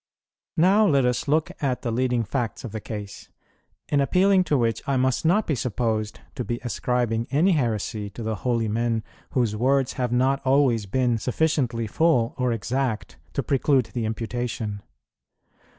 Now 0.57 0.87
let 0.87 1.05
us 1.05 1.27
look 1.27 1.51
at 1.61 1.83
the 1.83 1.91
leading 1.91 2.23
facts 2.23 2.63
of 2.63 2.71
the 2.71 2.81
case, 2.81 3.29
in 3.87 4.01
appealing 4.01 4.43
to 4.45 4.57
which 4.57 4.81
I 4.87 4.97
must 4.97 5.25
not 5.25 5.45
be 5.45 5.53
supposed 5.53 6.21
to 6.33 6.43
be 6.43 6.59
ascribing 6.63 7.27
any 7.29 7.51
heresy 7.51 8.09
to 8.17 8.23
the 8.23 8.37
holy 8.37 8.67
men 8.67 9.03
whose 9.33 9.55
words 9.55 9.93
have 9.93 10.11
not 10.11 10.43
always 10.43 10.87
been 10.87 11.19
sufficiently 11.19 11.85
full 11.85 12.33
or 12.39 12.51
exact 12.51 13.17
to 13.33 13.43
preclude 13.43 13.91
the 13.93 14.05
imputation. 14.05 14.81